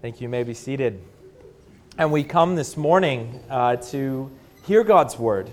[0.00, 0.24] Thank you.
[0.24, 1.02] you may be seated.
[1.98, 4.30] And we come this morning uh, to
[4.64, 5.50] hear God's word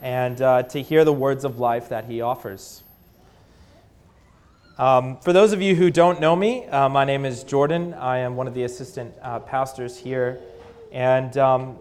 [0.00, 2.84] and uh, to hear the words of life that He offers.
[4.78, 7.92] Um, for those of you who don't know me, uh, my name is Jordan.
[7.94, 10.38] I am one of the assistant uh, pastors here.
[10.92, 11.76] And um,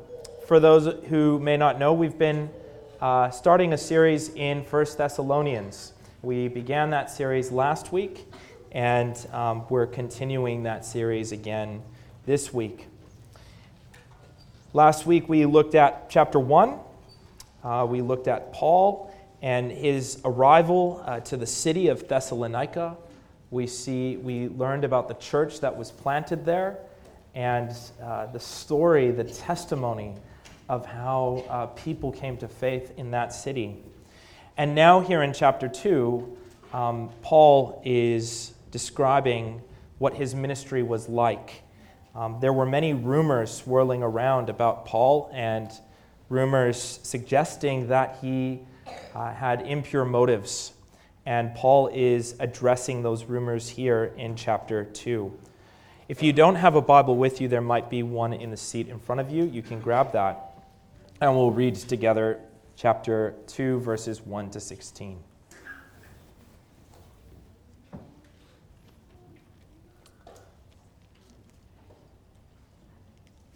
[0.48, 2.50] for those who may not know, we've been
[3.00, 5.93] uh, starting a series in First Thessalonians.
[6.24, 8.32] We began that series last week,
[8.72, 11.82] and um, we're continuing that series again
[12.26, 12.88] this week.
[14.72, 16.80] Last week we looked at chapter 1.
[17.62, 22.96] Uh, we looked at Paul and his arrival uh, to the city of Thessalonica.
[23.52, 26.78] We, see, we learned about the church that was planted there
[27.36, 30.16] and uh, the story, the testimony
[30.70, 33.84] of how uh, people came to faith in that city.
[34.58, 36.38] And now, here in chapter 2,
[36.74, 39.62] um, Paul is describing
[39.98, 41.64] what his ministry was like
[42.16, 45.72] um, there were many rumors swirling around about Paul and
[46.30, 48.60] rumors suggesting that he
[49.16, 50.74] uh, had impure motives.
[51.26, 55.32] And Paul is addressing those rumors here in chapter 2.
[56.08, 58.90] If you don't have a Bible with you, there might be one in the seat
[58.90, 59.46] in front of you.
[59.46, 60.54] You can grab that,
[61.20, 62.42] and we'll read together
[62.76, 65.20] chapter 2, verses 1 to 16.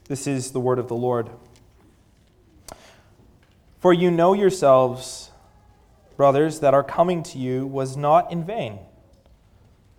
[0.08, 1.30] This is the word of the Lord.
[3.80, 5.31] For you know yourselves,
[6.16, 8.80] brothers, that our coming to you was not in vain.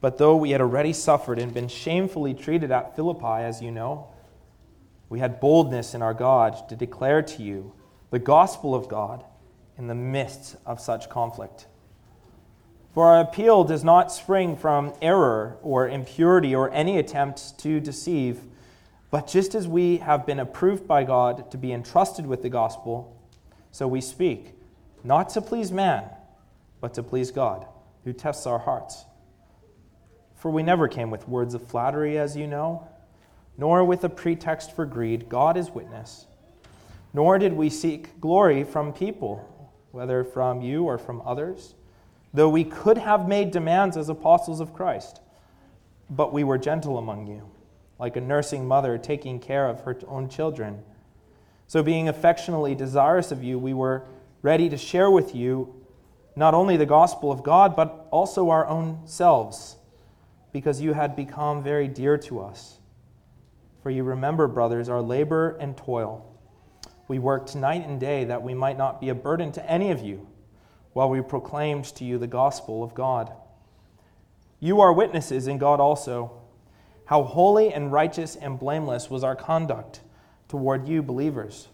[0.01, 4.09] But though we had already suffered and been shamefully treated at Philippi, as you know,
[5.09, 7.73] we had boldness in our God to declare to you
[8.11, 9.25] the gospel of God
[9.77, 11.67] in the midst of such conflict.
[12.95, 18.41] For our appeal does not spring from error or impurity or any attempt to deceive
[19.11, 23.17] but just as we have been approved by God to be entrusted with the gospel,
[23.71, 24.53] so we speak,
[25.03, 26.05] not to please man,
[26.81, 27.67] but to please God,
[28.05, 29.05] who tests our hearts.
[30.37, 32.87] For we never came with words of flattery, as you know,
[33.57, 35.29] nor with a pretext for greed.
[35.29, 36.27] God is witness.
[37.13, 41.75] Nor did we seek glory from people, whether from you or from others,
[42.35, 45.21] though we could have made demands as apostles of Christ.
[46.11, 47.51] But we were gentle among you
[47.99, 50.83] like a nursing mother taking care of her own children.
[51.67, 54.05] So, being affectionately desirous of you, we were
[54.41, 55.75] ready to share with you
[56.37, 59.77] not only the gospel of God, but also our own selves,
[60.53, 62.79] because you had become very dear to us.
[63.83, 66.25] For you remember, brothers, our labor and toil.
[67.09, 70.01] We worked night and day that we might not be a burden to any of
[70.01, 70.29] you
[70.93, 73.33] while we proclaimed to you the gospel of God.
[74.61, 76.39] You are witnesses, in God also
[77.09, 80.03] how holy and righteous and blameless was our conduct
[80.47, 81.69] toward you, believers.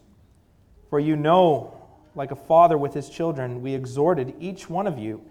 [0.89, 1.75] For you know,
[2.15, 5.25] like a father with his children, we exhorted each one of you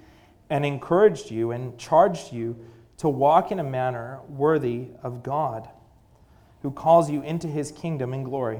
[0.50, 2.58] and encouraged you and charged you
[2.98, 5.70] to walk in a manner worthy of God,
[6.64, 8.60] who calls you into his kingdom and glory.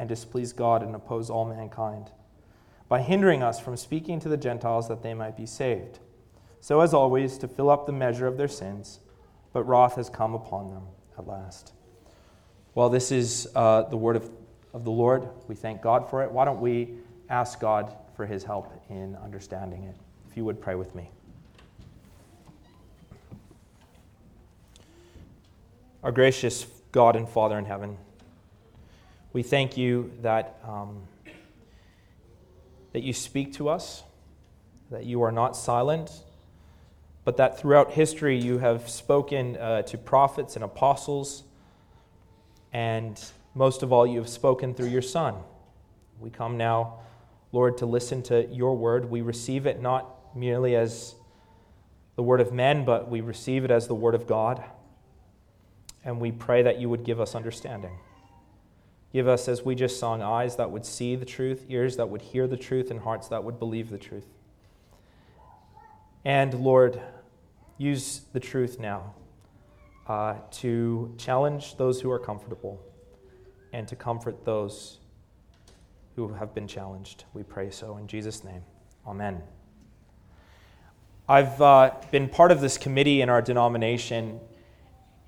[0.00, 2.10] and displease God and oppose all mankind,
[2.88, 6.00] by hindering us from speaking to the Gentiles that they might be saved.
[6.60, 9.00] So, as always, to fill up the measure of their sins
[9.52, 10.82] but wrath has come upon them
[11.18, 11.72] at last.
[12.74, 14.30] Well, this is uh, the word of,
[14.72, 15.28] of the Lord.
[15.48, 16.30] We thank God for it.
[16.30, 16.94] Why don't we
[17.28, 19.96] ask God for his help in understanding it?
[20.30, 21.10] If you would pray with me.
[26.02, 27.98] Our gracious God and Father in heaven,
[29.32, 31.02] we thank you that, um,
[32.92, 34.02] that you speak to us,
[34.90, 36.10] that you are not silent,
[37.24, 41.44] but that throughout history you have spoken uh, to prophets and apostles,
[42.72, 43.22] and
[43.54, 45.34] most of all, you have spoken through your Son.
[46.18, 47.00] We come now,
[47.52, 49.10] Lord, to listen to your word.
[49.10, 51.14] We receive it not merely as
[52.16, 54.62] the word of men, but we receive it as the word of God.
[56.04, 57.98] And we pray that you would give us understanding.
[59.12, 62.22] Give us, as we just sung, eyes that would see the truth, ears that would
[62.22, 64.26] hear the truth, and hearts that would believe the truth.
[66.24, 67.00] And Lord,
[67.76, 69.14] use the truth now
[70.06, 72.80] uh, to challenge those who are comfortable
[73.72, 74.98] and to comfort those
[76.14, 77.24] who have been challenged.
[77.32, 78.62] We pray so in Jesus' name.
[79.06, 79.42] Amen.
[81.28, 84.40] I've uh, been part of this committee in our denomination,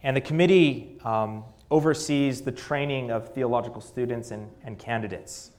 [0.03, 5.51] and the committee um, oversees the training of theological students and, and candidates.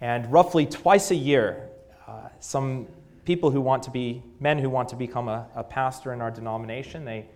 [0.00, 1.68] And roughly twice a year,
[2.08, 2.88] uh, some
[3.24, 6.32] people who want to be, men who want to become a, a pastor in our
[6.32, 7.26] denomination, they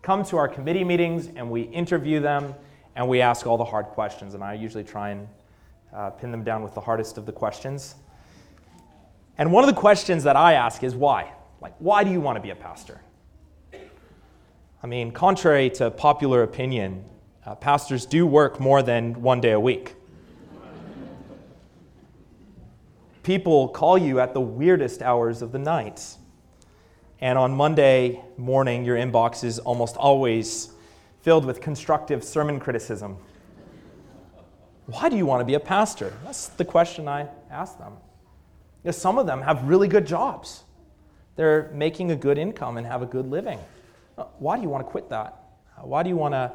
[0.00, 2.54] come to our committee meetings and we interview them
[2.94, 4.34] and we ask all the hard questions.
[4.34, 5.28] And I usually try and
[5.92, 7.96] uh, pin them down with the hardest of the questions.
[9.38, 11.32] And one of the questions that I ask is why?
[11.60, 13.00] Like, why do you want to be a pastor?
[14.84, 17.04] I mean, contrary to popular opinion,
[17.46, 19.94] uh, pastors do work more than one day a week.
[23.22, 26.16] People call you at the weirdest hours of the night.
[27.20, 30.72] And on Monday morning, your inbox is almost always
[31.20, 33.16] filled with constructive sermon criticism.
[34.86, 36.12] Why do you want to be a pastor?
[36.24, 37.92] That's the question I ask them.
[38.82, 40.64] Because some of them have really good jobs.
[41.36, 43.60] They're making a good income and have a good living.
[44.22, 45.36] Uh, why do you want to quit that?
[45.76, 46.52] Uh, why do you want to,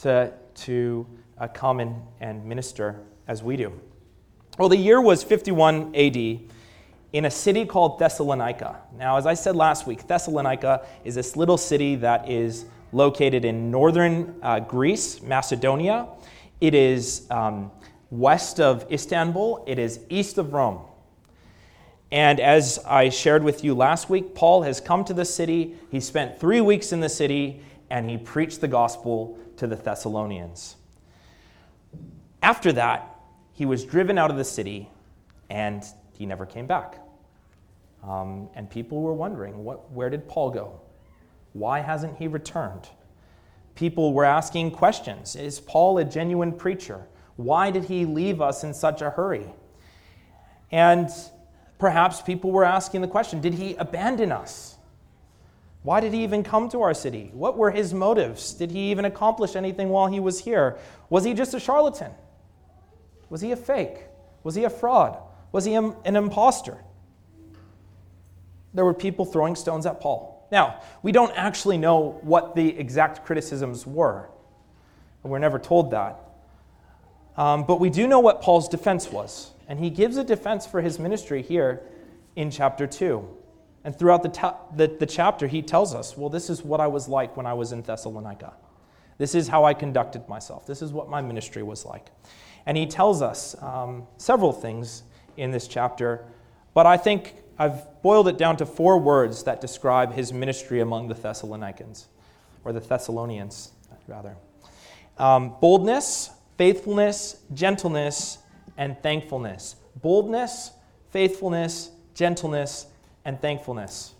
[0.00, 1.06] to, to
[1.36, 3.70] uh, come and, and minister as we do?
[4.58, 8.80] Well, the year was 51 AD in a city called Thessalonica.
[8.96, 13.70] Now, as I said last week, Thessalonica is this little city that is located in
[13.70, 16.08] northern uh, Greece, Macedonia.
[16.62, 17.70] It is um,
[18.10, 20.80] west of Istanbul, it is east of Rome.
[22.12, 25.76] And as I shared with you last week, Paul has come to the city.
[25.90, 30.76] He spent three weeks in the city and he preached the gospel to the Thessalonians.
[32.42, 33.16] After that,
[33.54, 34.90] he was driven out of the city
[35.48, 35.82] and
[36.12, 36.98] he never came back.
[38.02, 40.80] Um, and people were wondering, what, where did Paul go?
[41.54, 42.88] Why hasn't he returned?
[43.74, 47.06] People were asking questions Is Paul a genuine preacher?
[47.36, 49.46] Why did he leave us in such a hurry?
[50.70, 51.08] And
[51.82, 54.76] Perhaps people were asking the question Did he abandon us?
[55.82, 57.32] Why did he even come to our city?
[57.34, 58.54] What were his motives?
[58.54, 60.78] Did he even accomplish anything while he was here?
[61.10, 62.12] Was he just a charlatan?
[63.30, 64.04] Was he a fake?
[64.44, 65.18] Was he a fraud?
[65.50, 66.78] Was he an impostor?
[68.74, 70.46] There were people throwing stones at Paul.
[70.52, 74.30] Now, we don't actually know what the exact criticisms were.
[75.24, 76.20] We're never told that.
[77.36, 79.51] Um, but we do know what Paul's defense was.
[79.68, 81.82] And he gives a defense for his ministry here
[82.36, 83.26] in chapter 2.
[83.84, 86.86] And throughout the, ta- the, the, chapter, he tells us, well, this is what I
[86.86, 88.54] was like when I was in Thessalonica.
[89.18, 90.66] This is how I conducted myself.
[90.66, 92.06] This is what my ministry was like.
[92.66, 95.02] And he tells us um, several things
[95.36, 96.24] in this chapter,
[96.74, 101.08] but I think I've boiled it down to four words that describe his ministry among
[101.08, 102.06] the Thessalonians,
[102.64, 103.72] or the Thessalonians,
[104.06, 104.36] rather
[105.18, 108.38] um, boldness, faithfulness, gentleness,
[108.76, 109.76] and thankfulness.
[110.00, 110.70] Boldness,
[111.10, 112.86] faithfulness, gentleness,
[113.24, 114.14] and thankfulness.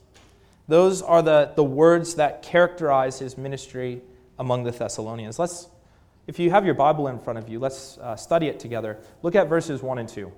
[0.69, 4.01] Those are the, the words that characterize his ministry
[4.39, 5.39] among the Thessalonians.
[5.39, 5.69] Let's,
[6.27, 8.99] if you have your Bible in front of you, let's uh, study it together.
[9.23, 10.33] Look at verses 1 and 2.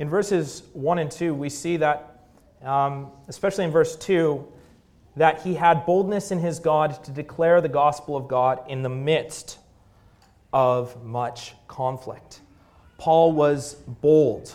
[0.00, 2.26] In verses 1 and 2, we see that,
[2.62, 4.46] um, especially in verse 2,
[5.16, 8.88] that he had boldness in his God to declare the gospel of God in the
[8.88, 9.58] midst
[10.54, 12.40] of much conflict.
[12.96, 14.54] Paul was bold.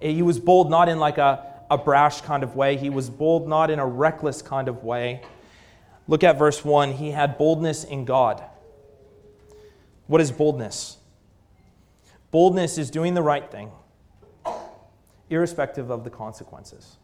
[0.00, 3.46] He was bold not in like a, a brash kind of way, he was bold
[3.46, 5.22] not in a reckless kind of way.
[6.08, 6.94] Look at verse 1.
[6.94, 8.42] He had boldness in God.
[10.06, 10.96] What is boldness?
[12.30, 13.70] Boldness is doing the right thing,
[15.28, 16.96] irrespective of the consequences.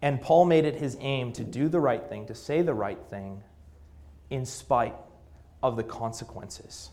[0.00, 2.98] And Paul made it his aim to do the right thing, to say the right
[3.10, 3.42] thing,
[4.30, 4.94] in spite
[5.62, 6.90] of the consequences.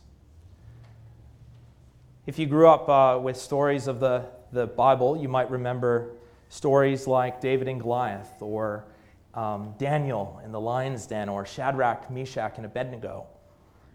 [2.26, 6.12] If you grew up uh, with stories of the, the Bible, you might remember
[6.50, 8.86] stories like David and Goliath, or
[9.34, 13.28] um, Daniel in the lion's den, or Shadrach, Meshach, and Abednego.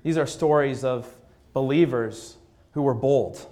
[0.02, 1.06] These are stories of
[1.52, 2.36] believers
[2.72, 3.46] who were bold.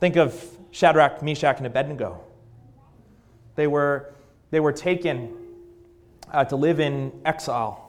[0.00, 2.20] Think of Shadrach, Meshach, and Abednego.
[3.54, 4.14] They were,
[4.50, 5.36] they were taken
[6.32, 7.87] uh, to live in exile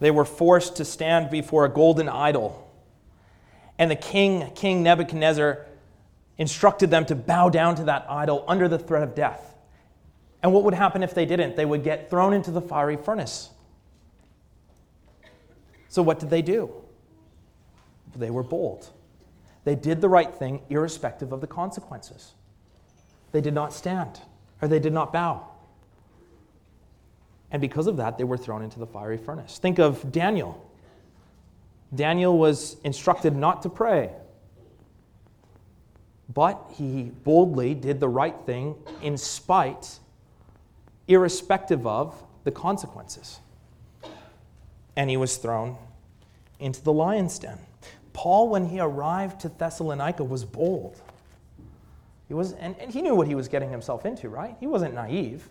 [0.00, 2.60] they were forced to stand before a golden idol.
[3.78, 5.66] And the king, King Nebuchadnezzar,
[6.38, 9.54] instructed them to bow down to that idol under the threat of death.
[10.42, 11.56] And what would happen if they didn't?
[11.56, 13.50] They would get thrown into the fiery furnace.
[15.88, 16.72] So, what did they do?
[18.16, 18.90] They were bold.
[19.64, 22.34] They did the right thing, irrespective of the consequences.
[23.32, 24.20] They did not stand,
[24.60, 25.48] or they did not bow.
[27.54, 29.58] And because of that, they were thrown into the fiery furnace.
[29.58, 30.60] Think of Daniel.
[31.94, 34.10] Daniel was instructed not to pray,
[36.34, 40.00] but he boldly did the right thing in spite,
[41.06, 43.38] irrespective of the consequences.
[44.96, 45.76] And he was thrown
[46.58, 47.60] into the lion's den.
[48.14, 51.00] Paul, when he arrived to Thessalonica, was bold.
[52.26, 54.56] He was, and, and he knew what he was getting himself into, right?
[54.58, 55.48] He wasn't naive.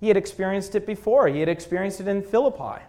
[0.00, 1.28] He had experienced it before.
[1.28, 2.82] He had experienced it in Philippi.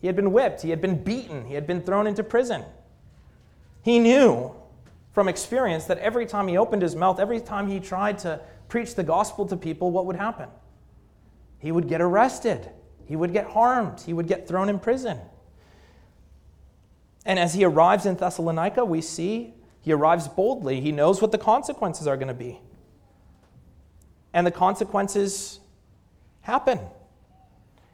[0.00, 0.62] He had been whipped.
[0.62, 1.44] He had been beaten.
[1.46, 2.62] He had been thrown into prison.
[3.82, 4.54] He knew
[5.12, 8.94] from experience that every time he opened his mouth, every time he tried to preach
[8.94, 10.48] the gospel to people, what would happen?
[11.58, 12.70] He would get arrested.
[13.06, 14.00] He would get harmed.
[14.00, 15.18] He would get thrown in prison.
[17.26, 20.80] And as he arrives in Thessalonica, we see he arrives boldly.
[20.80, 22.60] He knows what the consequences are going to be.
[24.32, 25.60] And the consequences
[26.44, 26.78] happen.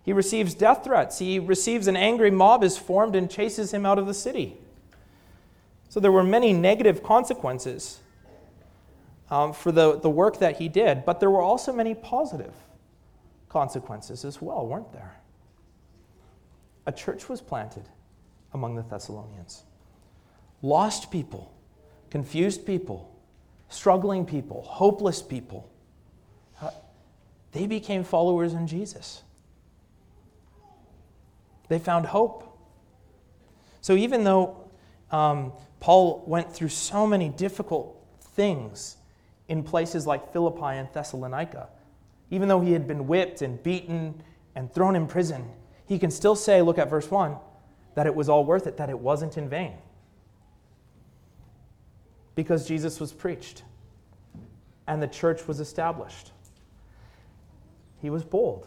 [0.02, 1.19] He receives death threats.
[1.19, 4.57] He receives an angry mob is formed and chases him out of the city.
[5.88, 8.00] So there were many negative consequences
[9.30, 12.52] um, for the, the work that he did, but there were also many positive
[13.49, 15.16] consequences as well, weren't there?
[16.87, 17.85] A church was planted
[18.52, 19.62] among the Thessalonians.
[20.62, 21.52] Lost people,
[22.11, 23.14] confused people,
[23.69, 25.71] struggling people, hopeless people,
[27.52, 29.23] they became followers in Jesus.
[31.69, 32.59] They found hope.
[33.80, 34.69] So even though
[35.11, 38.97] um, Paul went through so many difficult things
[39.49, 41.69] in places like Philippi and Thessalonica,
[42.30, 44.23] even though he had been whipped and beaten
[44.54, 45.45] and thrown in prison,
[45.87, 47.37] he can still say, look at verse 1,
[47.95, 49.75] that it was all worth it, that it wasn't in vain.
[52.37, 53.64] Because Jesus was preached
[54.87, 56.33] and the church was established.
[58.00, 58.66] He was bold.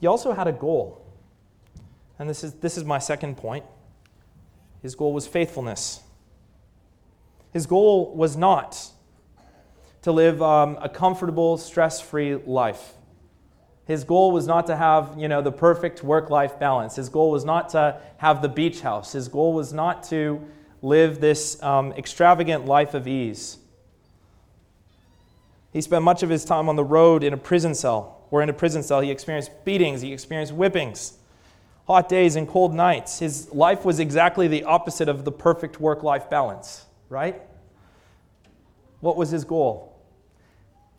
[0.00, 1.04] He also had a goal.
[2.18, 3.64] And this is, this is my second point.
[4.82, 6.00] His goal was faithfulness.
[7.52, 8.90] His goal was not
[10.02, 12.94] to live um, a comfortable, stress free life.
[13.86, 16.96] His goal was not to have, you know, the perfect work-life balance.
[16.96, 19.12] His goal was not to have the beach house.
[19.12, 20.46] His goal was not to
[20.82, 23.58] live this um, extravagant life of ease.
[25.78, 28.48] He spent much of his time on the road in a prison cell, where in
[28.48, 31.18] a prison cell he experienced beatings, he experienced whippings,
[31.86, 33.20] hot days and cold nights.
[33.20, 37.40] His life was exactly the opposite of the perfect work-life balance, right?
[38.98, 39.96] What was his goal?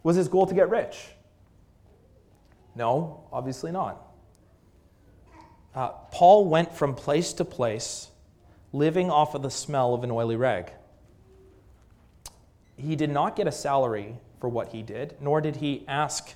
[0.04, 1.10] Was his goal to get rich?
[2.74, 4.02] No, obviously not.
[5.76, 8.12] Uh, Paul went from place to place
[8.72, 10.72] living off of the smell of an oily rag.
[12.78, 16.34] He did not get a salary for what he did, nor did he ask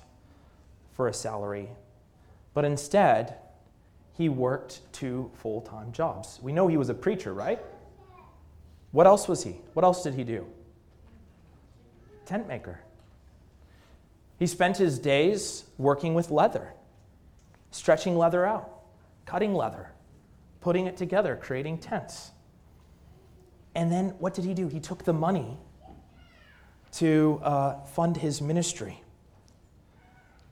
[0.92, 1.68] for a salary,
[2.52, 3.36] but instead,
[4.16, 6.38] he worked two full time jobs.
[6.40, 7.60] We know he was a preacher, right?
[8.92, 9.56] What else was he?
[9.72, 10.46] What else did he do?
[12.26, 12.80] Tent maker.
[14.38, 16.74] He spent his days working with leather,
[17.70, 18.70] stretching leather out,
[19.26, 19.90] cutting leather,
[20.60, 22.30] putting it together, creating tents.
[23.74, 24.68] And then what did he do?
[24.68, 25.58] He took the money
[26.96, 29.02] to uh, fund his ministry.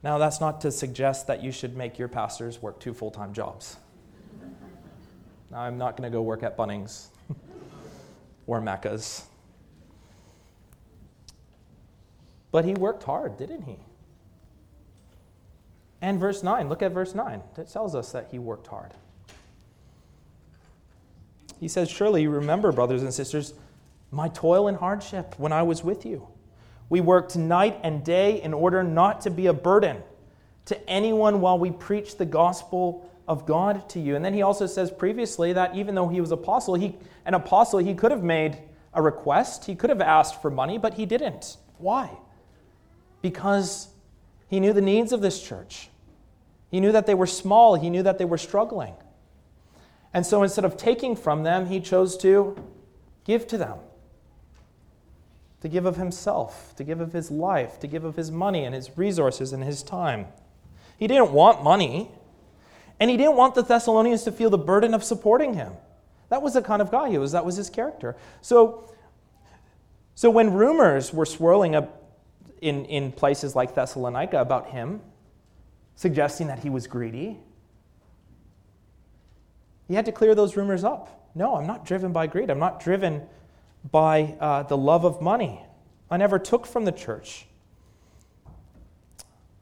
[0.03, 3.33] Now, that's not to suggest that you should make your pastors work two full time
[3.33, 3.77] jobs.
[5.51, 7.07] Now, I'm not going to go work at Bunnings
[8.47, 9.25] or Macca's.
[12.51, 13.77] But he worked hard, didn't he?
[16.01, 17.41] And verse 9, look at verse 9.
[17.57, 18.93] It tells us that he worked hard.
[21.61, 23.55] He says, Surely remember, brothers and sisters,
[24.11, 26.27] my toil and hardship when I was with you.
[26.89, 30.03] We worked night and day in order not to be a burden
[30.67, 34.17] to anyone while we preach the gospel of God to you.
[34.17, 37.79] And then he also says previously that even though he was apostle, he an apostle,
[37.79, 38.59] he could have made
[38.95, 41.57] a request, he could have asked for money, but he didn't.
[41.79, 42.11] Why?
[43.23, 43.89] because
[44.49, 45.89] he knew the needs of this church.
[46.71, 48.95] He knew that they were small, he knew that they were struggling.
[50.13, 52.57] And so instead of taking from them, he chose to
[53.25, 53.79] give to them.
[55.63, 58.75] To give of himself, to give of his life, to give of his money and
[58.75, 60.27] his resources and his time.
[60.99, 62.11] He didn't want money,
[63.01, 65.73] and he didn't want the Thessalonians to feel the burden of supporting him.
[66.29, 68.17] That was the kind of guy he was, that was his character.
[68.41, 68.93] So,
[70.15, 72.13] so when rumors were swirling up
[72.61, 75.01] in, in places like Thessalonica about him,
[75.95, 77.39] suggesting that he was greedy.
[79.89, 81.31] He had to clear those rumors up.
[81.35, 82.51] No, I'm not driven by greed.
[82.51, 83.23] I'm not driven
[83.91, 85.61] by uh, the love of money.
[86.11, 87.47] I never took from the church.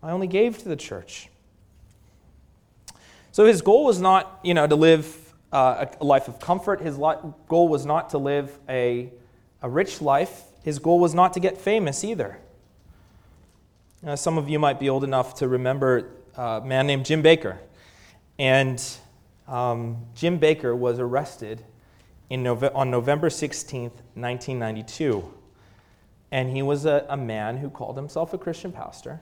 [0.03, 1.29] I only gave to the church.
[3.33, 6.81] So his goal was not, you know, to live uh, a life of comfort.
[6.81, 9.13] His goal was not to live a,
[9.63, 10.43] a rich life.
[10.65, 12.39] His goal was not to get famous either.
[14.05, 17.59] Uh, some of you might be old enough to remember a man named Jim Bakker.
[18.39, 18.83] And
[19.47, 21.63] um, Jim Bakker was arrested
[22.31, 25.35] in Nove- on November 16th, 1992.
[26.31, 29.21] And he was a, a man who called himself a Christian pastor.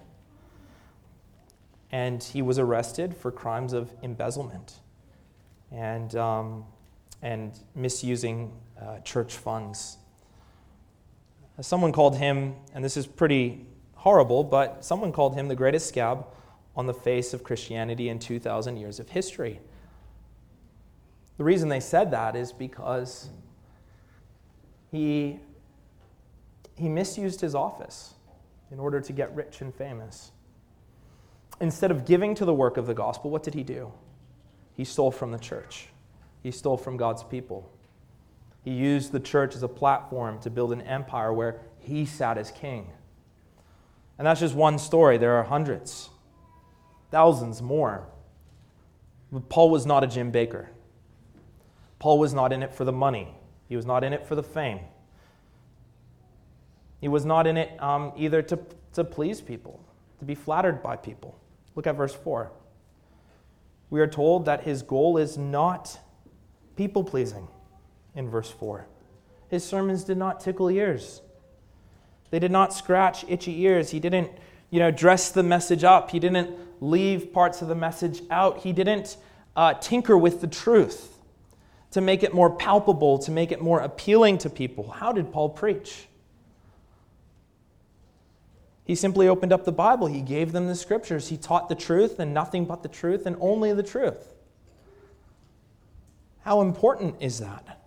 [1.91, 4.75] And he was arrested for crimes of embezzlement
[5.73, 6.67] and, um,
[7.23, 9.97] and misusing uh, church funds.
[11.63, 16.27] Someone called him, and this is pretty horrible, but someone called him the greatest scab
[16.77, 19.61] on the face of Christianity in 2,000 years of history.
[21.39, 23.31] The reason they said that is because
[24.91, 25.39] he,
[26.75, 28.15] he misused his office
[28.71, 30.33] in order to get rich and famous.
[31.61, 33.93] Instead of giving to the work of the gospel, what did he do?
[34.75, 35.89] He stole from the church,
[36.43, 37.71] he stole from God's people.
[38.65, 42.51] He used the church as a platform to build an empire where he sat as
[42.51, 42.91] king.
[44.19, 45.17] And that's just one story.
[45.17, 46.11] There are hundreds,
[47.11, 48.09] thousands more.
[49.31, 50.67] But Paul was not a Jim Bakker.
[51.99, 53.29] Paul was not in it for the money,
[53.69, 54.81] he was not in it for the fame.
[57.01, 58.59] He was not in it um, either to,
[58.95, 59.81] to please people,
[60.19, 61.39] to be flattered by people.
[61.77, 62.51] Look at verse 4.
[63.91, 65.99] We are told that his goal is not
[66.77, 67.47] people pleasing
[68.17, 68.87] in verse 4.
[69.49, 71.23] His sermons did not tickle ears.
[72.31, 73.91] They did not scratch itchy ears.
[73.91, 74.31] He didn't,
[74.71, 76.11] you know, dress the message up.
[76.11, 76.51] He didn't
[76.81, 78.59] leave parts of the message out.
[78.59, 79.17] He didn't
[79.57, 81.18] uh, tinker with the truth
[81.91, 84.91] to make it more palpable, to make it more appealing to people.
[84.91, 86.07] How did Paul preach?
[88.85, 90.07] He simply opened up the Bible.
[90.07, 91.29] He gave them the scriptures.
[91.29, 94.35] He taught the truth and nothing but the truth and only the truth.
[96.41, 97.81] How important is that?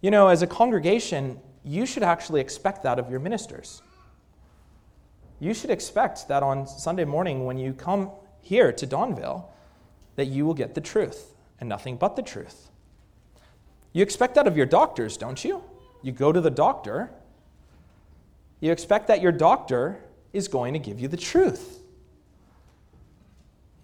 [0.00, 3.80] You know, as a congregation, you should actually expect that of your ministers.
[5.40, 8.10] You should expect that on Sunday morning when you come
[8.40, 9.46] here to Donvale,
[10.16, 12.70] that you will get the truth and nothing but the truth.
[13.92, 15.62] You expect that of your doctors, don't you?
[16.02, 17.10] You go to the doctor,
[18.60, 20.00] you expect that your doctor
[20.32, 21.80] is going to give you the truth.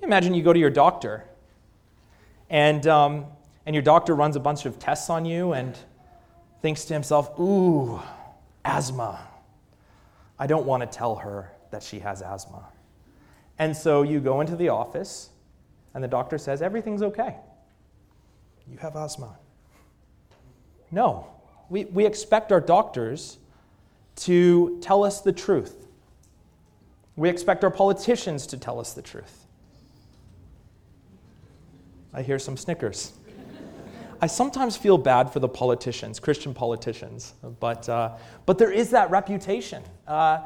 [0.03, 1.25] Imagine you go to your doctor,
[2.49, 3.27] and, um,
[3.67, 5.77] and your doctor runs a bunch of tests on you and
[6.63, 8.01] thinks to himself, Ooh,
[8.65, 9.21] asthma.
[10.39, 12.65] I don't want to tell her that she has asthma.
[13.59, 15.31] And so you go into the office,
[15.95, 17.37] and the doctor says, Everything's okay.
[18.71, 19.37] You have asthma.
[20.91, 21.27] No.
[21.69, 23.39] We, we expect our doctors
[24.17, 25.87] to tell us the truth.
[27.17, 29.47] We expect our politicians to tell us the truth.
[32.13, 33.13] I hear some snickers.
[34.23, 39.11] I sometimes feel bad for the politicians, Christian politicians, but, uh, but there is that
[39.11, 39.83] reputation.
[40.07, 40.41] Uh,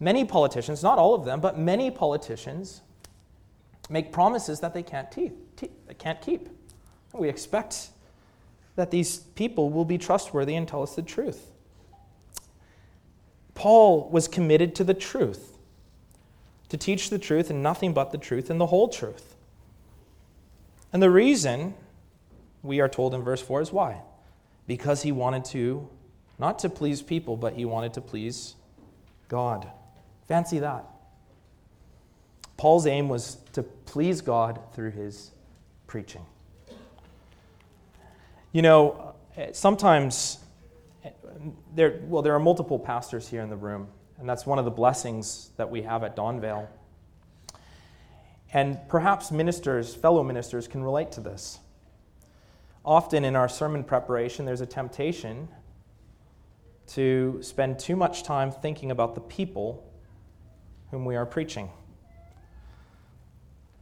[0.00, 2.82] many politicians, not all of them, but many politicians
[3.88, 6.48] make promises that they can't, te- te- can't keep.
[7.12, 7.88] We expect
[8.76, 11.50] that these people will be trustworthy and tell us the truth.
[13.54, 15.56] Paul was committed to the truth,
[16.68, 19.34] to teach the truth and nothing but the truth and the whole truth.
[20.92, 21.74] And the reason
[22.62, 24.02] we are told in verse 4 is why?
[24.66, 25.88] Because he wanted to,
[26.38, 28.56] not to please people, but he wanted to please
[29.28, 29.70] God.
[30.28, 30.84] Fancy that.
[32.56, 35.30] Paul's aim was to please God through his
[35.86, 36.24] preaching.
[38.56, 39.12] You know,
[39.52, 40.38] sometimes
[41.74, 43.86] there, well, there are multiple pastors here in the room,
[44.18, 46.66] and that's one of the blessings that we have at Donvale.
[48.54, 51.58] And perhaps ministers, fellow ministers, can relate to this.
[52.82, 55.48] Often in our sermon preparation, there's a temptation
[56.94, 59.86] to spend too much time thinking about the people
[60.90, 61.68] whom we are preaching.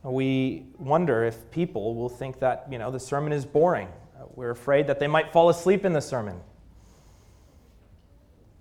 [0.02, 3.86] We wonder if people will think that, you know, the sermon is boring.
[4.36, 6.40] We're afraid that they might fall asleep in the sermon.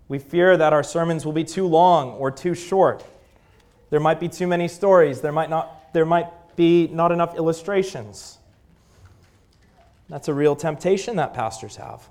[0.07, 3.03] We fear that our sermons will be too long or too short.
[3.89, 5.21] There might be too many stories.
[5.21, 8.37] There might, not, there might be not enough illustrations.
[10.09, 12.07] That's a real temptation that pastors have.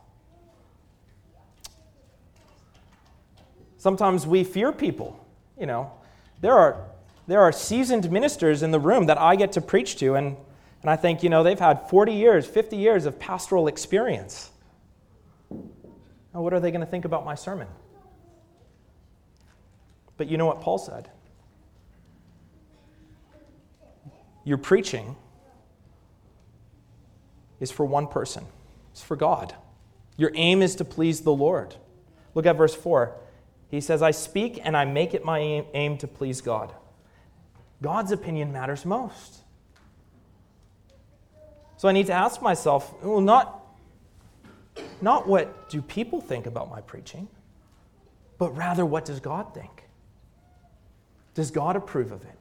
[3.77, 5.25] Sometimes we fear people.
[5.59, 5.93] You know,
[6.41, 6.85] there are,
[7.27, 10.37] there are seasoned ministers in the room that I get to preach to, and,
[10.83, 14.51] and I think, you know, they've had 40 years, 50 years of pastoral experience.
[15.51, 17.69] Now, what are they going to think about my sermon?
[20.17, 21.09] But you know what Paul said?
[24.45, 25.17] your preaching
[27.61, 28.45] is for one person,
[28.91, 29.55] it's for God.
[30.17, 31.77] Your aim is to please the Lord.
[32.35, 33.17] Look at verse 4.
[33.69, 36.75] He says, I speak and I make it my aim to please God.
[37.81, 39.42] God's opinion matters most.
[41.83, 43.61] So I need to ask myself, well, not,
[45.01, 47.27] not what do people think about my preaching,
[48.39, 49.89] but rather what does God think?
[51.35, 52.39] Does God approve of it?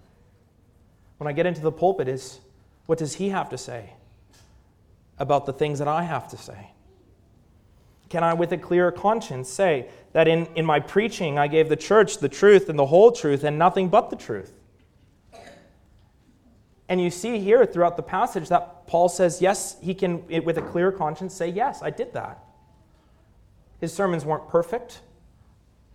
[1.17, 2.39] When I get into the pulpit, is
[2.86, 3.93] what does He have to say
[5.17, 6.69] about the things that I have to say?
[8.10, 11.75] Can I, with a clear conscience, say that in, in my preaching I gave the
[11.75, 14.54] church the truth and the whole truth and nothing but the truth?
[16.91, 20.62] And you see here throughout the passage that Paul says, yes, he can, with a
[20.62, 22.43] clear conscience, say, yes, I did that.
[23.80, 24.99] His sermons weren't perfect,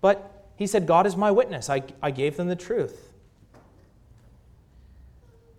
[0.01, 1.69] but he said, God is my witness.
[1.69, 3.13] I, I gave them the truth.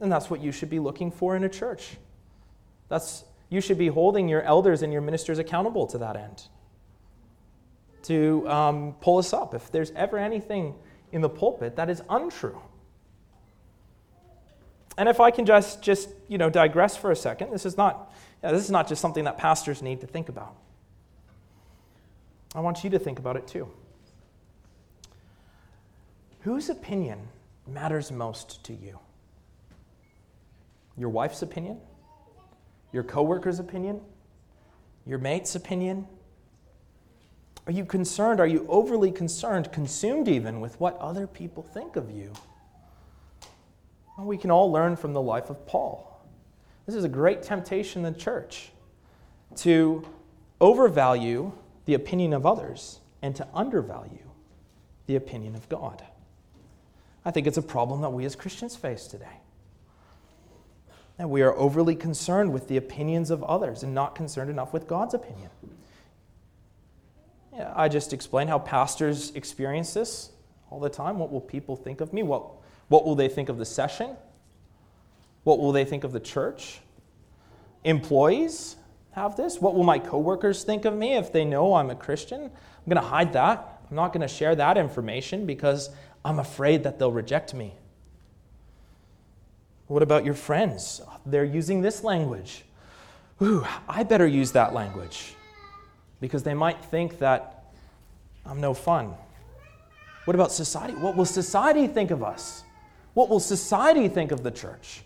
[0.02, 1.98] And that's what you should be looking for in a church.
[2.90, 6.42] That's, you should be holding your elders and your ministers accountable to that end.
[8.06, 10.74] To um, pull us up if there's ever anything
[11.12, 12.60] in the pulpit that is untrue.
[14.98, 18.12] And if I can just, just you know, digress for a second, this is, not,
[18.42, 20.56] you know, this is not just something that pastors need to think about.
[22.56, 23.70] I want you to think about it too.
[26.42, 27.20] Whose opinion
[27.68, 29.00] matters most to you?
[30.98, 31.80] Your wife's opinion?
[32.92, 34.02] Your coworker's opinion?
[35.06, 36.08] Your mate's opinion?
[37.68, 38.40] Are you concerned?
[38.40, 42.32] Are you overly concerned, consumed even with what other people think of you?
[44.18, 46.26] Well, we can all learn from the life of Paul.
[46.86, 48.72] This is a great temptation in the church
[49.58, 50.08] to
[50.60, 51.52] overvalue
[51.86, 54.30] the opinion of others and to undervalue
[55.06, 56.04] the opinion of God.
[57.24, 59.42] I think it's a problem that we as Christians face today.
[61.20, 64.88] And we are overly concerned with the opinions of others and not concerned enough with
[64.88, 65.50] God's opinion.
[67.76, 70.32] I just explained how pastors experience this
[70.70, 71.18] all the time.
[71.20, 72.24] What will people think of me?
[72.24, 72.52] What
[72.90, 74.16] what will they think of the session?
[75.44, 76.80] What will they think of the church?
[77.84, 78.76] Employees
[79.12, 79.60] have this.
[79.62, 82.44] What will my coworkers think of me if they know I'm a Christian?
[82.44, 83.82] I'm going to hide that.
[83.90, 85.90] I'm not going to share that information because
[86.24, 87.74] I'm afraid that they'll reject me.
[89.88, 91.02] What about your friends?
[91.26, 92.64] They're using this language.
[93.42, 95.36] Ooh, I better use that language
[96.20, 97.72] because they might think that
[98.46, 99.14] I'm no fun.
[100.26, 100.94] What about society?
[100.94, 102.64] What will society think of us?
[103.18, 105.02] What will society think of the church?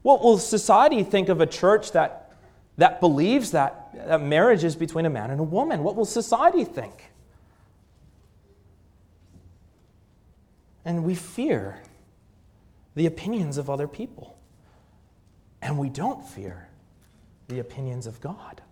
[0.00, 2.32] What will society think of a church that,
[2.78, 5.84] that believes that, that marriage is between a man and a woman?
[5.84, 7.12] What will society think?
[10.86, 11.82] And we fear
[12.94, 14.38] the opinions of other people.
[15.60, 16.68] And we don't fear
[17.48, 18.62] the opinions of God.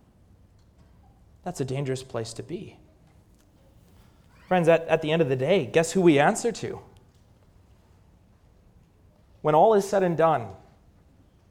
[1.43, 2.77] That's a dangerous place to be.
[4.47, 6.81] Friends, at, at the end of the day, guess who we answer to?
[9.41, 10.47] When all is said and done,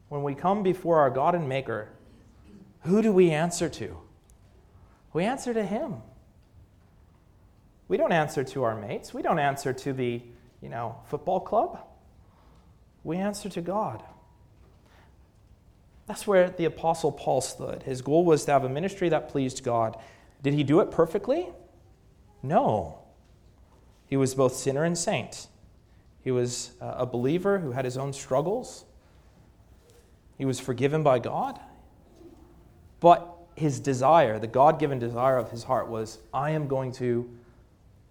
[0.09, 1.89] when we come before our God and Maker,
[2.83, 3.99] who do we answer to?
[5.13, 5.97] We answer to Him.
[7.89, 9.15] We don't answer to our mates.
[9.15, 10.23] We don't answer to the,
[10.61, 11.81] you know, football club.
[13.03, 14.03] We answer to God.
[16.07, 17.83] That's where the Apostle Paul stood.
[17.83, 19.97] His goal was to have a ministry that pleased God.
[20.43, 21.49] Did he do it perfectly?
[22.43, 22.99] No.
[24.07, 25.49] He was both sinner and saint.
[26.29, 28.85] He was uh, a believer who had his own struggles.
[30.37, 31.59] He was forgiven by God.
[33.01, 37.31] But his desire, the God given desire of his heart, was I am going to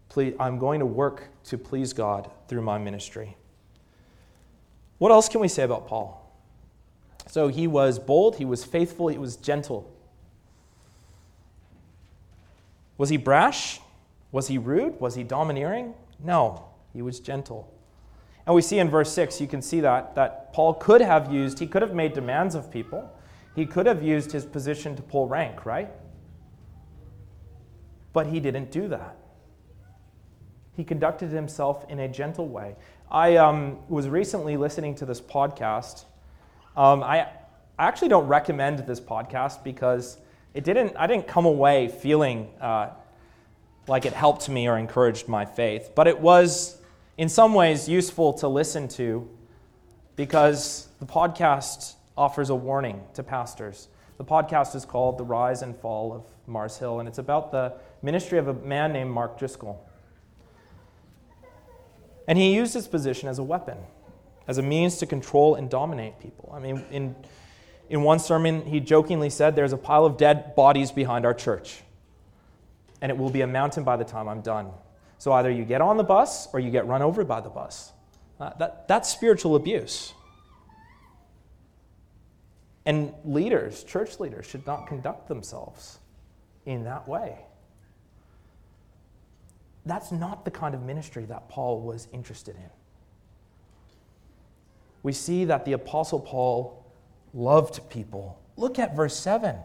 [0.10, 3.38] please, I'm going to work to please God through my ministry.
[4.97, 6.27] What else can we say about Paul?
[7.27, 9.93] So he was bold, he was faithful, he was gentle.
[12.97, 13.80] Was he brash?
[14.32, 14.99] Was he rude?
[14.99, 15.93] Was he domineering?
[16.17, 17.71] No, he was gentle.
[18.48, 21.60] And we see in verse 6, you can see that, that Paul could have used,
[21.60, 23.14] he could have made demands of people.
[23.56, 25.90] He could have used his position to pull rank, right?
[28.14, 29.18] But he didn't do that.
[30.78, 32.78] He conducted himself in a gentle way.
[33.12, 36.06] I um, was recently listening to this podcast.
[36.78, 37.28] Um, I,
[37.78, 40.20] I actually don't recommend this podcast because
[40.54, 42.92] it didn't, I didn't come away feeling uh,
[43.90, 46.77] like it helped me or encouraged my faith, but it was
[47.17, 49.27] in some ways useful to listen to
[50.15, 53.88] because the podcast offers a warning to pastors.
[54.17, 57.73] The podcast is called The Rise and Fall of Mars Hill, and it's about the
[58.01, 59.84] ministry of a man named Mark Driscoll.
[62.27, 63.77] And he used his position as a weapon.
[64.47, 66.49] as a means to control and dominate people.
[66.56, 67.15] I mean, in,
[67.89, 71.82] in one sermon, he jokingly said, There's a pile of dead bodies behind our church,
[73.01, 74.71] and it will be a mountain by the time I'm done.
[75.17, 77.91] So either you get on the bus or you get run over by the bus.
[78.39, 80.13] Uh, that, that's spiritual abuse.
[82.86, 85.99] And leaders, church leaders, should not conduct themselves
[86.65, 87.38] in that way.
[89.86, 92.69] That's not the kind of ministry that Paul was interested in.
[95.03, 96.86] We see that the Apostle Paul
[97.34, 98.39] loved people.
[98.58, 99.56] Look at verse 7.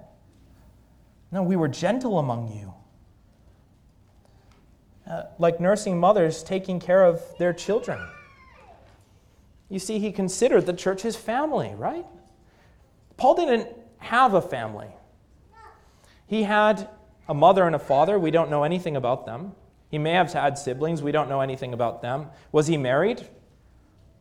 [1.32, 2.71] No, we were gentle among you.
[5.06, 8.00] Uh, like nursing mothers taking care of their children.
[9.68, 12.06] You see, he considered the church his family, right?
[13.16, 14.88] Paul didn't have a family.
[16.26, 16.88] He had
[17.28, 18.18] a mother and a father.
[18.18, 19.52] We don't know anything about them.
[19.90, 21.02] He may have had siblings.
[21.02, 22.28] We don't know anything about them.
[22.52, 23.26] Was he married?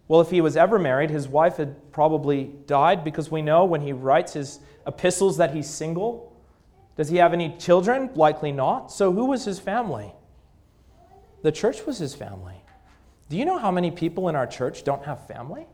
[0.07, 3.81] Well, if he was ever married, his wife had probably died because we know when
[3.81, 6.35] he writes his epistles that he's single.
[6.97, 8.09] Does he have any children?
[8.15, 8.91] Likely not.
[8.91, 10.13] So, who was his family?
[11.43, 12.56] The church was his family.
[13.30, 15.65] Do you know how many people in our church don't have family?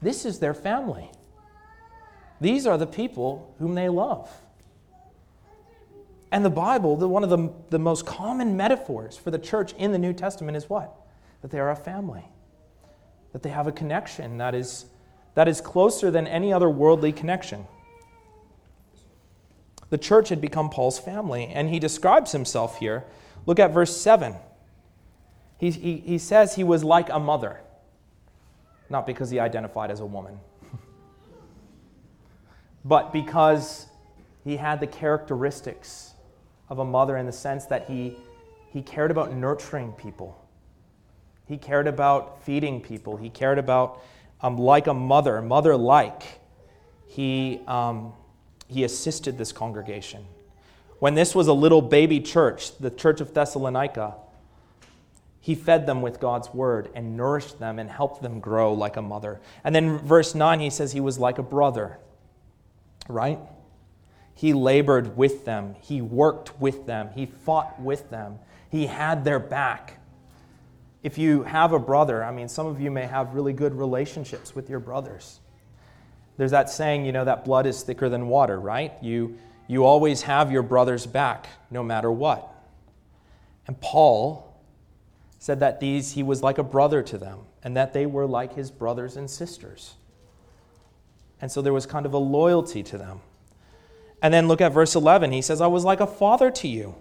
[0.00, 1.10] This is their family.
[2.40, 4.30] These are the people whom they love.
[6.32, 9.92] And the Bible, the, one of the, the most common metaphors for the church in
[9.92, 10.94] the New Testament is what?
[11.42, 12.24] That they are a family,
[13.32, 14.86] that they have a connection that is,
[15.34, 17.66] that is closer than any other worldly connection.
[19.88, 23.04] The church had become Paul's family, and he describes himself here.
[23.46, 24.34] Look at verse 7.
[25.58, 27.60] He, he, he says he was like a mother,
[28.90, 30.38] not because he identified as a woman,
[32.84, 33.86] but because
[34.44, 36.14] he had the characteristics
[36.68, 38.16] of a mother in the sense that he,
[38.72, 40.40] he cared about nurturing people.
[41.46, 43.16] He cared about feeding people.
[43.16, 44.02] He cared about,
[44.40, 46.40] um, like a mother, mother like,
[47.06, 48.12] he, um,
[48.68, 50.26] he assisted this congregation.
[50.98, 54.16] When this was a little baby church, the church of Thessalonica,
[55.46, 59.00] he fed them with God's word and nourished them and helped them grow like a
[59.00, 59.40] mother.
[59.62, 62.00] And then verse 9, he says he was like a brother,
[63.08, 63.38] right?
[64.34, 69.38] He labored with them, he worked with them, he fought with them, he had their
[69.38, 70.00] back.
[71.04, 74.52] If you have a brother, I mean, some of you may have really good relationships
[74.52, 75.38] with your brothers.
[76.38, 78.94] There's that saying, you know, that blood is thicker than water, right?
[79.00, 82.52] You, you always have your brother's back, no matter what.
[83.68, 84.45] And Paul
[85.46, 88.54] said that these he was like a brother to them and that they were like
[88.54, 89.94] his brothers and sisters.
[91.40, 93.20] And so there was kind of a loyalty to them.
[94.20, 95.30] And then look at verse 11.
[95.30, 96.96] He says, I was like a father to you.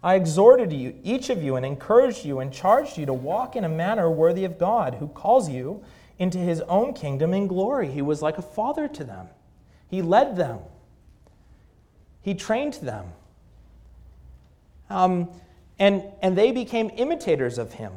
[0.00, 3.64] I exhorted you, each of you, and encouraged you and charged you to walk in
[3.64, 5.82] a manner worthy of God, who calls you
[6.20, 7.90] into his own kingdom in glory.
[7.90, 9.26] He was like a father to them.
[9.88, 10.60] He led them,
[12.22, 13.06] he trained them.
[14.88, 15.30] Um,
[15.78, 17.92] and, and they became imitators of him.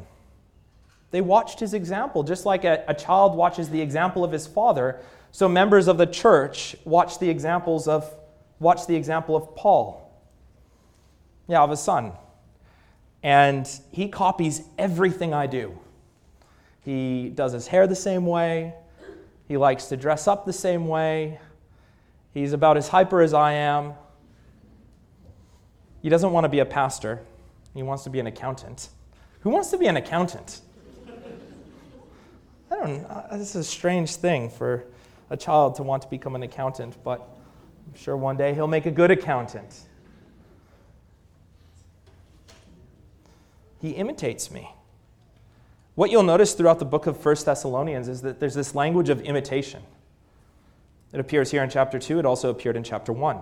[1.10, 5.00] They watched his example, just like a, a child watches the example of his father.
[5.32, 8.12] So members of the church watch the examples of
[8.58, 10.06] watch the example of Paul.
[11.48, 12.12] Yeah, of a son.
[13.22, 15.78] And he copies everything I do.
[16.82, 18.74] He does his hair the same way.
[19.48, 21.40] He likes to dress up the same way.
[22.32, 23.94] He's about as hyper as I am.
[26.02, 27.20] He doesn't want to be a pastor.
[27.74, 28.88] He wants to be an accountant.
[29.40, 30.60] Who wants to be an accountant?
[32.70, 33.26] I don't know.
[33.32, 34.84] This is a strange thing for
[35.30, 37.20] a child to want to become an accountant, but
[37.86, 39.80] I'm sure one day he'll make a good accountant.
[43.80, 44.72] He imitates me.
[45.94, 49.20] What you'll notice throughout the book of 1 Thessalonians is that there's this language of
[49.22, 49.82] imitation.
[51.12, 53.38] It appears here in chapter 2, it also appeared in chapter 1.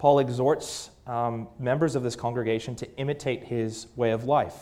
[0.00, 4.54] Paul exhorts um, members of this congregation to imitate his way of life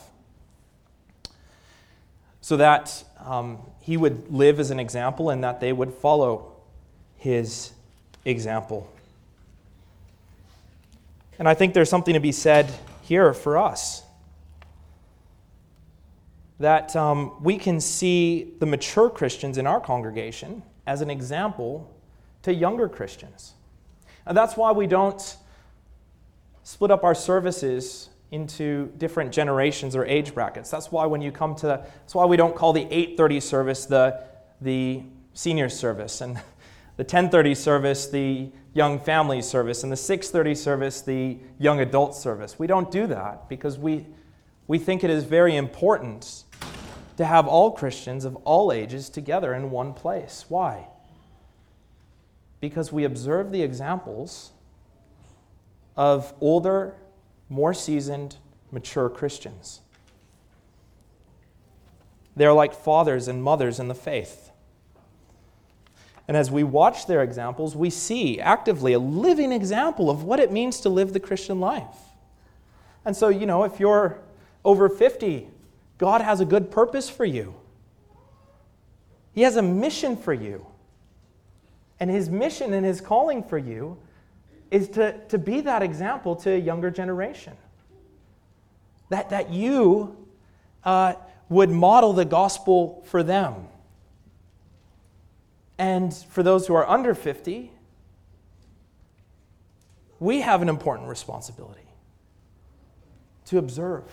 [2.40, 6.56] so that um, he would live as an example and that they would follow
[7.18, 7.70] his
[8.24, 8.90] example.
[11.38, 12.68] And I think there's something to be said
[13.02, 14.02] here for us
[16.58, 21.94] that um, we can see the mature Christians in our congregation as an example
[22.42, 23.54] to younger Christians.
[24.28, 25.36] And that's why we don't
[26.62, 30.70] split up our services into different generations or age brackets.
[30.70, 34.22] That's why when you come to, that's why we don't call the 8:30 service the
[34.60, 36.38] the senior service and
[36.98, 42.58] the 10:30 service the young family service and the 6:30 service the young adult service.
[42.58, 44.06] We don't do that because we
[44.66, 46.44] we think it is very important
[47.16, 50.44] to have all Christians of all ages together in one place.
[50.48, 50.86] Why?
[52.60, 54.52] Because we observe the examples
[55.96, 56.94] of older,
[57.48, 58.36] more seasoned,
[58.70, 59.80] mature Christians.
[62.36, 64.50] They're like fathers and mothers in the faith.
[66.28, 70.52] And as we watch their examples, we see actively a living example of what it
[70.52, 71.96] means to live the Christian life.
[73.04, 74.18] And so, you know, if you're
[74.64, 75.48] over 50,
[75.96, 77.54] God has a good purpose for you.
[79.32, 80.66] He has a mission for you.
[82.00, 83.98] And his mission and his calling for you
[84.70, 87.56] is to, to be that example to a younger generation.
[89.08, 90.16] That, that you
[90.84, 91.14] uh,
[91.48, 93.68] would model the gospel for them.
[95.78, 97.70] And for those who are under 50,
[100.20, 101.80] we have an important responsibility
[103.46, 104.04] to observe,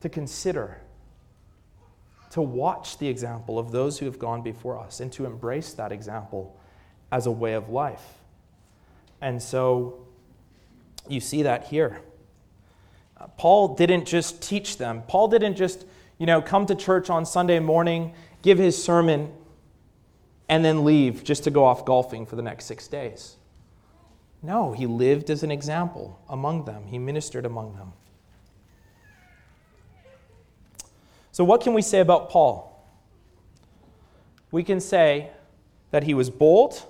[0.00, 0.80] to consider,
[2.30, 5.92] to watch the example of those who have gone before us, and to embrace that
[5.92, 6.56] example
[7.10, 8.04] as a way of life.
[9.20, 10.06] And so
[11.08, 12.00] you see that here.
[13.20, 15.02] Uh, Paul didn't just teach them.
[15.08, 15.84] Paul didn't just,
[16.18, 19.32] you know, come to church on Sunday morning, give his sermon,
[20.48, 23.36] and then leave just to go off golfing for the next six days.
[24.42, 27.92] No, he lived as an example among them, he ministered among them.
[31.40, 32.84] So, what can we say about Paul?
[34.50, 35.30] We can say
[35.90, 36.84] that he was bold,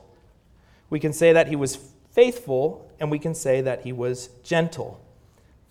[0.90, 1.78] we can say that he was
[2.10, 5.00] faithful, and we can say that he was gentle.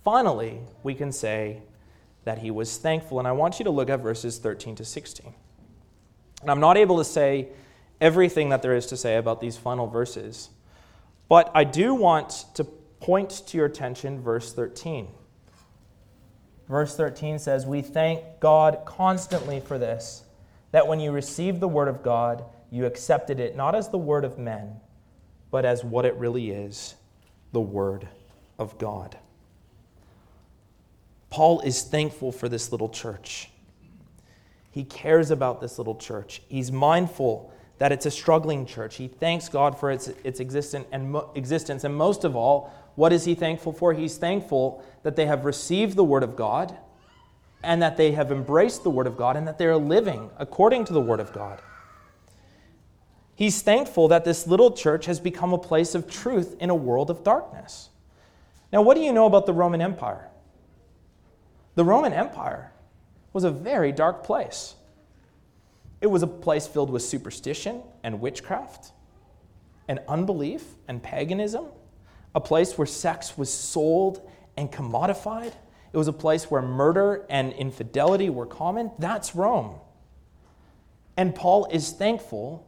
[0.02, 1.60] Finally, we can say
[2.24, 3.18] that he was thankful.
[3.18, 5.34] And I want you to look at verses 13 to 16.
[6.40, 7.48] And I'm not able to say
[8.00, 10.48] everything that there is to say about these final verses,
[11.28, 15.08] but I do want to point to your attention verse 13.
[16.70, 20.22] Verse 13 says, We thank God constantly for this,
[20.70, 24.24] that when you received the word of God, you accepted it not as the word
[24.24, 24.76] of men,
[25.50, 26.94] but as what it really is
[27.50, 28.06] the word
[28.56, 29.18] of God.
[31.28, 33.50] Paul is thankful for this little church.
[34.70, 36.40] He cares about this little church.
[36.48, 38.96] He's mindful that it's a struggling church.
[38.96, 41.82] He thanks God for its, its existence, and existence.
[41.82, 43.94] And most of all, what is he thankful for?
[43.94, 46.76] He's thankful that they have received the Word of God
[47.62, 50.84] and that they have embraced the Word of God and that they are living according
[50.84, 51.62] to the Word of God.
[53.34, 57.08] He's thankful that this little church has become a place of truth in a world
[57.08, 57.88] of darkness.
[58.70, 60.28] Now, what do you know about the Roman Empire?
[61.76, 62.72] The Roman Empire
[63.32, 64.74] was a very dark place.
[66.00, 68.92] It was a place filled with superstition and witchcraft
[69.88, 71.66] and unbelief and paganism,
[72.34, 75.52] a place where sex was sold and commodified.
[75.92, 78.92] It was a place where murder and infidelity were common.
[78.98, 79.80] That's Rome.
[81.16, 82.66] And Paul is thankful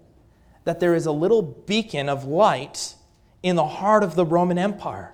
[0.65, 2.95] that there is a little beacon of light
[3.43, 5.13] in the heart of the Roman Empire,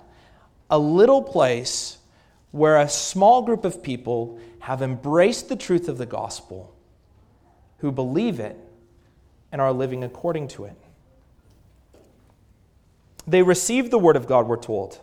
[0.69, 1.97] a little place
[2.51, 6.75] where a small group of people have embraced the truth of the gospel,
[7.79, 8.57] who believe it,
[9.51, 10.75] and are living according to it.
[13.27, 14.99] They received the word of God, we're told.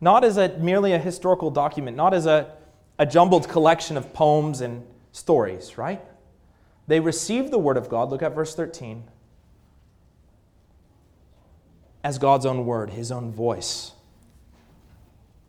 [0.00, 2.52] Not as a, merely a historical document, not as a,
[2.98, 6.00] a jumbled collection of poems and stories, right?
[6.86, 9.04] They received the word of God, look at verse 13,
[12.04, 13.92] as God's own word, his own voice.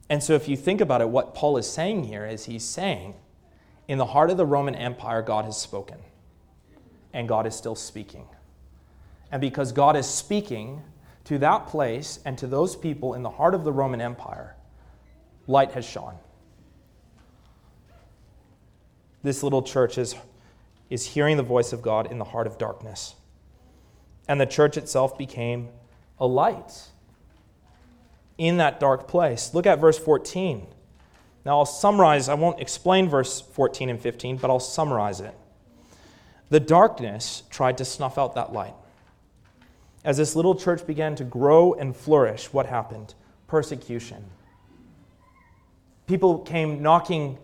[0.09, 3.13] And so, if you think about it, what Paul is saying here is he's saying,
[3.89, 5.97] in the heart of the Roman Empire, God has spoken,
[7.12, 8.28] and God is still speaking.
[9.32, 10.84] And because God is speaking
[11.23, 14.56] to that place and to those people in the heart of the Roman Empire,
[15.47, 16.13] light has shone.
[19.23, 20.15] This little church is,
[20.91, 23.15] is hearing the voice of God in the heart of darkness.
[24.28, 25.69] And the church itself became
[26.19, 26.90] a light
[28.37, 29.52] in that dark place.
[29.56, 30.67] Look at verse 14.
[31.46, 35.33] Now, I'll summarize, I won't explain verse 14 and 15, but I'll summarize it.
[36.50, 38.73] The darkness tried to snuff out that light.
[40.04, 43.13] As this little church began to grow and flourish, what happened?
[43.48, 44.23] Persecution.
[46.08, 47.37] People came knocking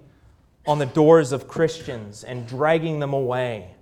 [0.66, 3.76] on the doors of Christians and dragging them away.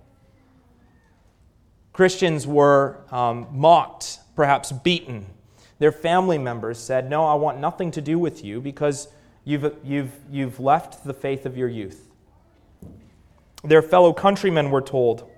[1.92, 5.26] Christians were um, mocked, perhaps beaten,
[5.78, 9.08] their family members said, No, I want nothing to do with you because
[9.44, 12.10] you've, you've, you've left the faith of your youth.
[13.62, 15.30] Their fellow countrymen were told,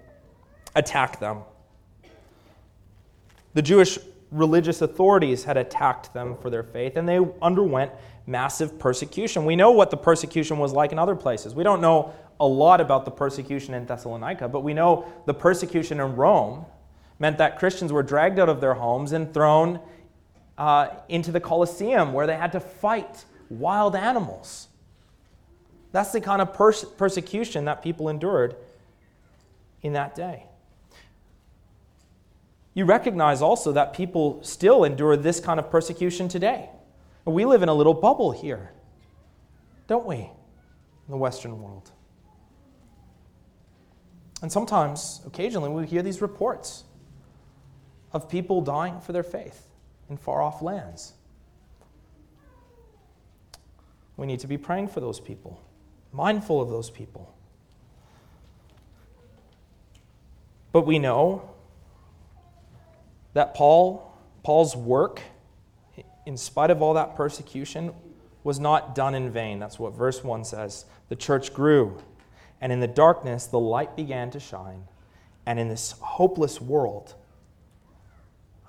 [0.75, 1.39] Attack them.
[3.55, 3.99] The Jewish
[4.31, 7.93] religious authorities had attacked them for their faith, and they underwent
[8.27, 9.45] massive persecution.
[9.47, 11.55] We know what the persecution was like in other places.
[11.55, 16.01] We don't know a lot about the persecution in Thessalonica, but we know the persecution
[16.01, 16.67] in Rome
[17.19, 19.81] meant that Christians were dragged out of their homes and thrown
[20.59, 24.69] uh, into the Colosseum where they had to fight wild animals.
[25.93, 28.57] That's the kind of pers- persecution that people endured
[29.83, 30.45] in that day.
[32.75, 36.69] You recognize also that people still endure this kind of persecution today.
[37.25, 38.71] We live in a little bubble here,
[39.89, 40.31] don't we, in
[41.09, 41.91] the Western world?
[44.43, 46.85] And sometimes, occasionally, we hear these reports
[48.13, 49.67] of people dying for their faith
[50.11, 51.15] in far off lands.
[54.17, 55.61] We need to be praying for those people,
[56.13, 57.35] mindful of those people.
[60.73, 61.51] But we know
[63.35, 65.21] that Paul, Paul's work,
[66.25, 67.93] in spite of all that persecution,
[68.45, 69.59] was not done in vain.
[69.59, 70.87] That's what verse 1 says.
[71.09, 71.99] The church grew,
[72.61, 74.85] and in the darkness the light began to shine,
[75.45, 77.15] and in this hopeless world,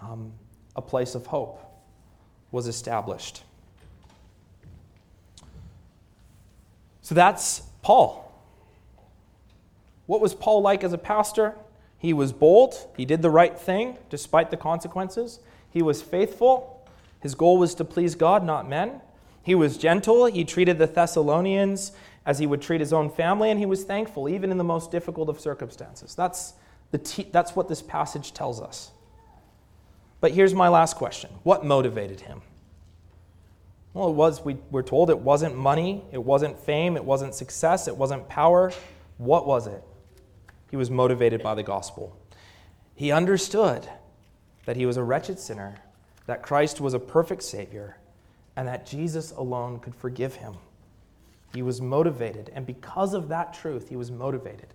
[0.01, 0.33] um,
[0.75, 1.61] a place of hope
[2.51, 3.43] was established.
[7.07, 8.29] So that's Paul.
[10.07, 11.55] What was Paul like as a pastor?
[11.97, 12.75] He was bold.
[12.97, 15.39] He did the right thing despite the consequences.
[15.69, 16.85] He was faithful.
[17.21, 18.99] His goal was to please God, not men.
[19.41, 20.25] He was gentle.
[20.25, 21.93] He treated the Thessalonians
[22.25, 24.91] as he would treat his own family, and he was thankful, even in the most
[24.91, 26.13] difficult of circumstances.
[26.13, 26.55] That's,
[26.91, 28.91] the te- that's what this passage tells us.
[30.19, 32.41] But here's my last question What motivated him?
[33.97, 37.87] Well, it was, we, we're told it wasn't money, it wasn't fame, it wasn't success,
[37.87, 38.71] it wasn't power.
[39.17, 39.83] What was it?
[40.69, 42.15] He was motivated by the gospel.
[42.93, 43.89] He understood
[44.65, 45.77] that he was a wretched sinner,
[46.27, 47.97] that Christ was a perfect Savior,
[48.55, 50.53] and that Jesus alone could forgive him.
[51.55, 54.67] He was motivated, and because of that truth, he was motivated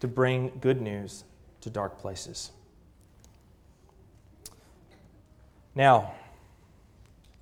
[0.00, 1.24] to bring good news
[1.60, 2.50] to dark places.
[5.74, 6.14] Now,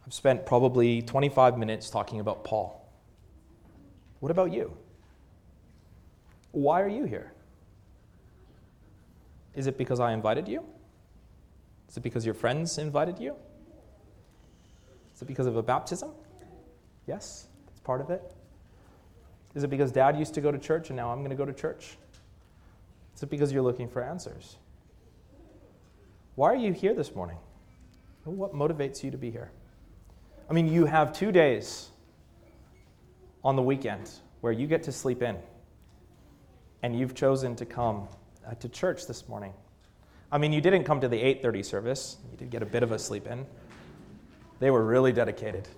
[0.06, 2.78] I've spent probably 25 minutes talking about Paul.
[4.20, 4.76] What about you?
[6.52, 7.32] Why are you here?
[9.54, 10.64] Is it because I invited you?
[11.88, 13.36] Is it because your friends invited you?
[15.14, 16.10] Is it because of a baptism?
[17.06, 18.22] Yes, that's part of it.
[19.54, 21.44] Is it because dad used to go to church and now I'm going to go
[21.44, 21.98] to church?
[23.14, 24.56] Is it because you're looking for answers?
[26.34, 27.36] Why are you here this morning?
[28.24, 29.50] What motivates you to be here?
[30.48, 31.90] I mean, you have two days
[33.44, 35.36] on the weekend where you get to sleep in,
[36.82, 38.08] and you've chosen to come
[38.46, 39.52] uh, to church this morning.
[40.30, 42.16] I mean, you didn't come to the 8:30 service.
[42.30, 43.46] You did get a bit of a sleep in.
[44.58, 45.68] They were really dedicated.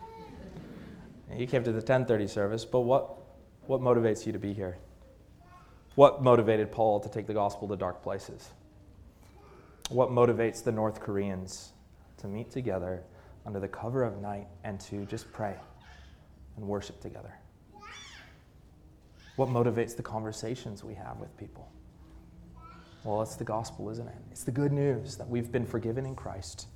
[1.31, 3.19] And you came to the 10:30 service, but what
[3.67, 4.79] what motivates you to be here?
[5.95, 8.51] What motivated Paul to take the gospel to dark places?
[9.91, 11.73] What motivates the North Koreans
[12.19, 13.05] to meet together
[13.47, 15.57] under the cover of night and to just pray
[16.57, 17.35] and worship together?
[19.37, 21.69] What motivates the conversations we have with people?
[23.03, 24.15] Well, it's the gospel, isn't it?
[24.31, 26.69] It's the good news that we've been forgiven in Christ,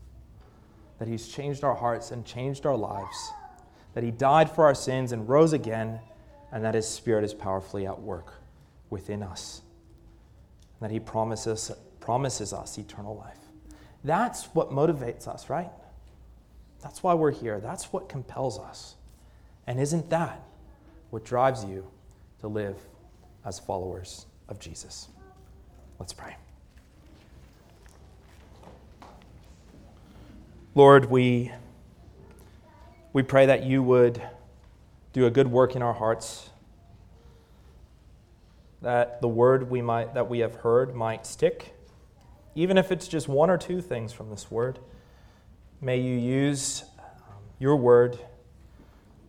[0.98, 3.32] that He's changed our hearts and changed our lives,
[3.94, 6.00] that He died for our sins and rose again,
[6.52, 8.34] and that His Spirit is powerfully at work
[8.90, 9.62] within us,
[10.80, 13.38] and that He promises, promises us eternal life.
[14.04, 15.70] That's what motivates us, right?
[16.82, 17.60] That's why we're here.
[17.60, 18.94] That's what compels us.
[19.66, 20.42] And isn't that
[21.10, 21.86] what drives you
[22.40, 22.76] to live
[23.44, 25.08] as followers of Jesus?
[25.98, 26.36] Let's pray.
[30.74, 31.50] Lord, we,
[33.12, 34.22] we pray that you would
[35.12, 36.50] do a good work in our hearts,
[38.82, 41.74] that the word we might, that we have heard might stick,
[42.54, 44.78] even if it's just one or two things from this word.
[45.80, 48.18] May you use um, your word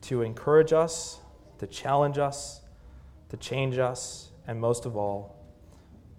[0.01, 1.19] to encourage us,
[1.59, 2.61] to challenge us,
[3.29, 5.35] to change us, and most of all,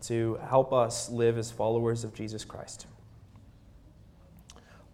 [0.02, 2.86] to help us live as followers of Jesus Christ.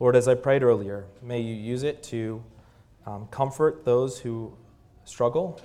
[0.00, 2.42] Lord, as I prayed earlier, may you use it to
[3.06, 4.56] um, comfort those who
[5.04, 5.60] struggle,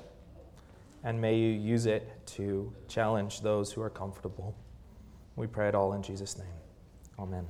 [1.03, 4.55] and may you use it to challenge those who are comfortable.
[5.35, 6.47] We pray it all in Jesus' name.
[7.17, 7.45] Amen.